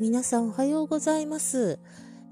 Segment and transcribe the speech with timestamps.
[0.00, 1.78] 皆さんおはようございます。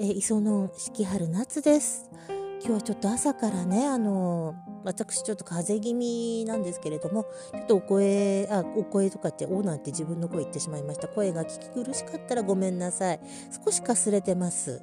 [0.01, 2.11] えー、磯野四季春夏です。
[2.59, 11.07] 今日はちょっと朝からね、あのー、私ちょっと風邪気味なんですけれども、ちょっとお声、あ、お声とかって、おなんて自分の声言ってしまいました。
[11.07, 13.21] 声が聞き苦しかったらごめんなさい。
[13.65, 14.83] 少しかすれてます。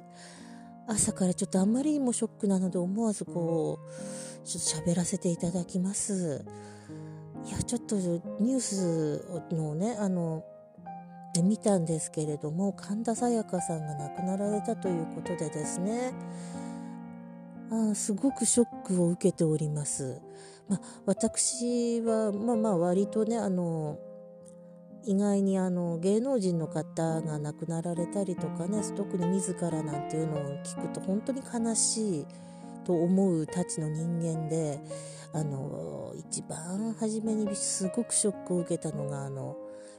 [0.86, 6.46] 朝からちょっとあんまりにもショックなので思わずこう、ちょっと喋らせていただきます。
[7.46, 10.44] いや、ちょっとニュースのね、あの、
[11.42, 16.12] 見たんですけれども神田沙也加さんが亡くなられたということでですね
[17.70, 20.20] あすごくショックを受けております。
[20.68, 23.98] まあ、私は、まあまあ割とねあの
[25.04, 32.26] 意外にあの芸能人の方が亡くなられたりとかね特に自らなんていうのを聞くと本当に悲しい
[32.84, 34.80] と思うたちの人間で
[35.32, 39.56] あの一番初めにすごくショックを受けたのがあの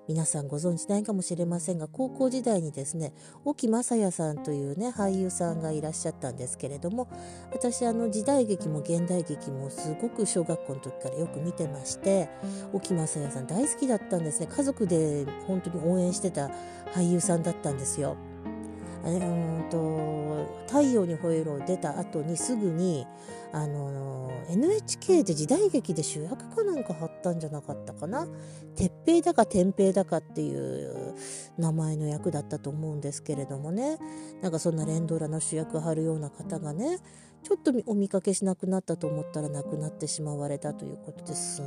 [0.08, 3.14] 皆さんご存知ないかもしれませんが高校時代にですね
[3.46, 7.08] 沖雅也さんというね俳優さんがいらっしゃったんですけれども
[7.52, 12.30] 私あの時代劇も現代劇もすごく小学校の時からよく見てまして
[12.74, 16.50] 沖雅也さん大好きだったんですね家族で本当に応援してた
[16.94, 18.18] 俳優さんだったんですよ。
[19.06, 23.06] うんと「太陽に吠えろ」出た後にすぐに
[23.52, 28.28] あの NHK で時代劇で主役かなんか貼ったんじゃなかったかな
[28.76, 31.16] 鉄平だか天平だかっていう
[31.58, 33.98] 名前の役だったと思うんですけれどもね
[34.42, 37.00] なんかそんな連ドラの主役張るような方がね
[37.44, 41.62] ちょっとお見かけしなくなったと思ったら亡くなってしまわれたということです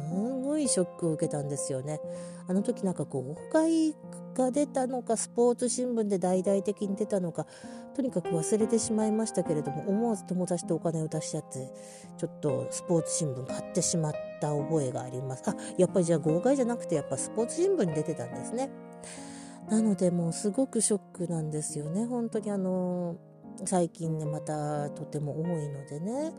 [0.45, 2.01] ごいショックを受けたんですよね。
[2.47, 3.95] あの時なんかこう誤解
[4.35, 7.47] が出たのかスポーツ新聞で大々的に出たのか
[7.95, 11.73] とにかく忘れてしまいましたけれども思わず友達とお金を出しちゃって
[12.19, 15.43] ちょっとスポーツ新聞買ってしまった覚えがあります。
[15.47, 18.71] あやっぱりじゃあ号外じゃなくてやっぱスポーツ新聞に出てたんですね。
[19.71, 26.33] なのでもうすごくショックなんですよね本当にあのー最近ねまたとても多いのでね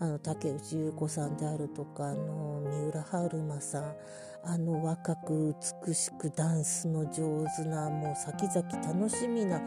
[0.00, 3.94] あの竹内優子さんであるとかあの三浦春馬さん
[4.42, 5.54] あの若く
[5.86, 9.58] 美しくダンスの上手なもう先々楽しみな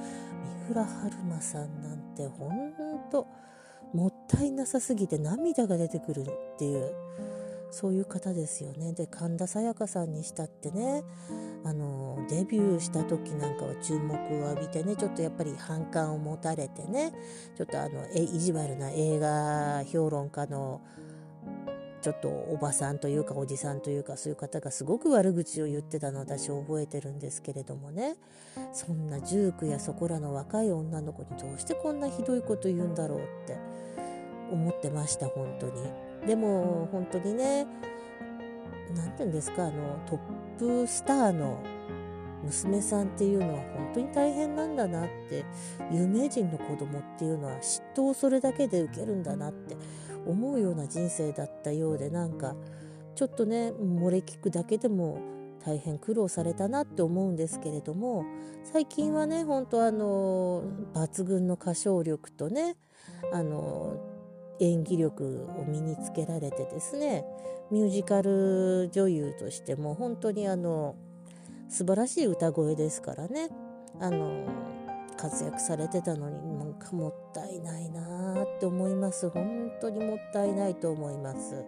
[0.67, 2.73] 三浦春馬さんなんてほん
[3.11, 3.27] と
[3.93, 6.25] もったいなさすぎて涙が出てくるっ
[6.57, 6.94] ていう。
[7.72, 8.94] そういう方ですよね。
[8.94, 11.03] で神田沙也加さんにしたってね
[11.63, 17.11] あのデビューした時なんかは注目を浴びてねちょっとやっぱり反感を持たれてね
[17.57, 20.81] ちょっとあのえ意地悪な映画評論家の
[22.01, 28.16] ちょっとおばさんというかおじさんというかそういう方がすごく悪口を言ってたのを私覚えてるんですけれどもね
[28.72, 33.57] そんな19やそこらの若い女の子にどうしてこんなひどいこと言うんだろうって
[34.52, 35.74] 思ってました本当に。
[36.25, 37.68] でも本当にね
[38.96, 41.62] 何て言うんですかあのトップスターの
[42.44, 45.46] 娘さんっていうのは本当に大変なんだなって
[45.91, 49.75] 有名人の子供っていうのは嫉妬をそれだけで受けるんだなって
[50.25, 52.56] 思うような人生だったようでなんか
[53.16, 55.19] ちょっとね漏れ聞くだけでも
[55.66, 58.24] 大変苦労されたなって思うんですけれども
[58.63, 60.63] 最近はね本当あの
[60.94, 62.78] 抜群の歌唱力とね
[63.34, 64.16] あの
[64.59, 67.25] 演技力を身につけられてですね
[67.72, 70.95] ミュージカル女優としても本当にあの
[71.69, 73.50] 素晴らしい歌声ですからね。
[74.00, 74.45] あの
[75.18, 79.29] 活躍されてたのになんかもったいないなって思います。
[79.29, 81.66] 本当にもったいないと思います。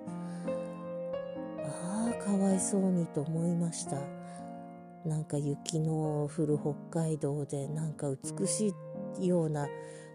[1.65, 3.97] ああかわいそうにと思いました。
[5.05, 8.07] なんか雪の降る北海道でなんか
[8.39, 8.73] 美し
[9.19, 9.67] いような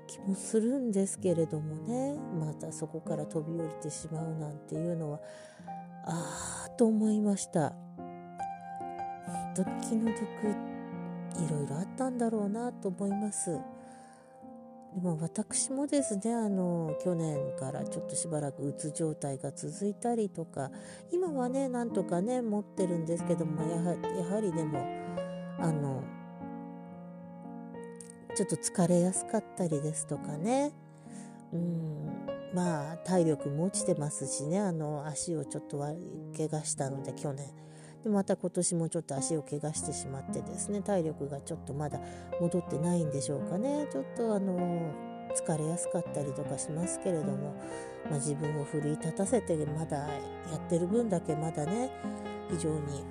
[0.07, 2.17] 気もするんですけれどもね。
[2.39, 5.21] またそこから飛び降りてしまうなんていうのは
[6.07, 7.73] ああと思いました。
[9.27, 10.21] 本当に気の毒
[11.47, 13.59] いろいろあったんだろうなと思います。
[14.95, 20.71] でも私もですねあの去年からちょっとしばらくうつ状態が続いたりとか
[21.11, 24.79] 今はねなんとかね持ってるんですけどもやはりでも
[25.59, 26.05] あの
[28.35, 30.73] ちょっと疲れやすかったりですとかね。
[31.53, 32.27] うん。
[32.55, 34.61] まあ体力も落ちてますしね。
[34.61, 37.47] あの足をちょっと怪我したので去年。
[38.03, 40.83] でまた今年もちょっと足を怪我してしまってですね。
[40.83, 42.01] 体力がちょっとまだ
[42.41, 43.89] 戻ってないんでしょうかね。
[43.91, 44.93] ちょっとあの
[45.35, 47.57] 疲れやすかったりとかしますけれども、
[48.09, 50.15] まあ、自分を奮い立たせてまだや
[50.57, 51.91] ってる分だけまだね
[52.51, 53.03] 非常に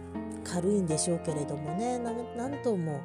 [0.45, 1.99] 軽いんでしょうけれどもね。
[1.99, 3.01] なんとも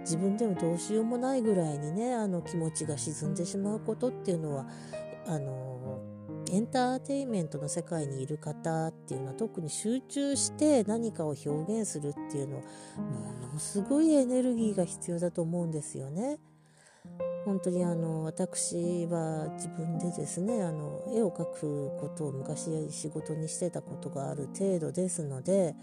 [0.00, 4.66] 自分でもどうしようもないぐらいにねあの気持ちが沈んでしまうことっていうのは
[5.26, 6.00] あの
[6.50, 12.62] エンターテインメントの世界にいる方っていうのは特に集中して何かを表現するっていうのは
[13.40, 16.38] ものすごいエネルギーが必要だと思うんですよね。
[17.44, 25.74] 本当にあの私は自分でですねあの絵を描くことを昔仕事にしてたことがある程度ですので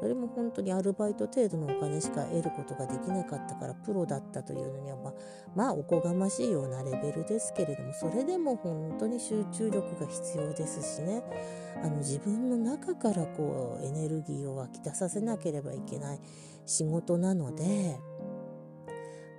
[0.00, 5.12] それも本当にアルバイト程度のお金しか得ることができなかったからプロだったというのにはまあ、
[5.54, 11.22] まあ、おこがましいようなレベルですけれどもそれでも本当に集中力が必要ですしね。
[11.82, 16.20] あの自分の中からこうエネルギーを湧き出させなければいけない
[16.66, 17.98] 仕事なので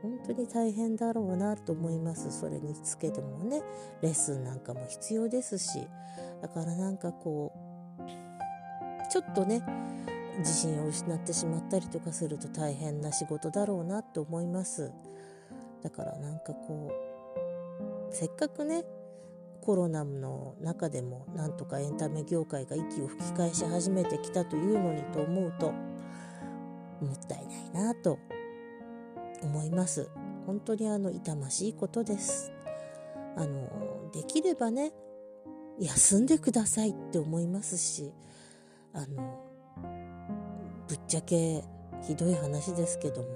[0.01, 2.31] 本当に大変だろうなと思います。
[2.31, 3.61] それにつけてもね
[4.01, 5.87] レッスンなんかも必要ですし。
[6.41, 7.51] だからなんかこ
[7.99, 9.63] うちょっとね
[10.39, 14.91] 自信を失ってしまったりとかすると大変な仕事だろうなと思います。
[15.83, 16.91] だからなんかこ
[18.11, 18.83] うせっかくね
[19.61, 28.17] コロナの中でもなんとかエンタメ業界が息を吹き返し始めてきたというのにと思うともったいないなと
[29.41, 30.09] 思います。
[30.45, 32.51] 本当にあの痛ましいことです。
[33.35, 34.91] あのできればね
[35.79, 38.11] 休んでくださいって思いますし
[38.93, 39.41] あの
[40.87, 41.63] ぶっちゃけ
[42.01, 43.27] ひどい話ですけども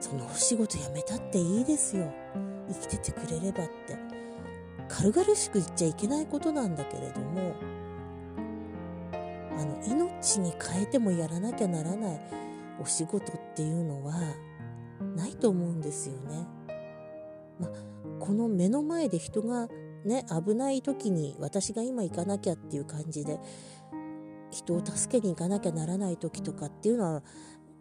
[0.00, 2.12] そのお仕事辞めたっていいですよ。
[2.68, 4.22] 生きててくれればって。
[4.88, 7.54] 軽々しく言っちゃいけないことなんだけれども
[9.56, 12.20] あの命に変えてもやらなきゃならない。
[12.82, 14.14] お仕事っていうのは
[15.16, 16.46] ないと思うんですよね。
[17.58, 17.68] ま
[18.18, 19.68] この目の前で人が
[20.04, 23.38] ね危ない時に私が今行かなきゃっていう感じで
[24.50, 27.22] 人を助けに行かなきゃならない時とかっていうのは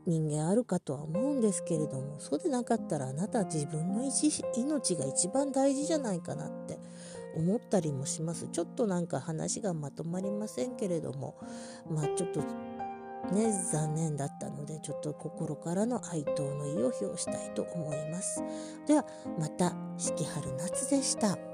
[0.07, 6.79] 人間あるかとは思うんですけれどもそうでなかったらあなた自分の命が一番大事じゃないかなって
[7.35, 11.35] 思ったりもしますちょっとなんか話がまとまりませんけれども
[11.89, 12.41] まあちょっと
[13.31, 18.43] ね残念だったのでちょっと心からの哀悼の意を表したいと思います
[18.87, 19.05] では
[19.39, 21.50] また四季春夏でした。